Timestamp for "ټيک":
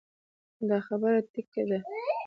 1.31-1.47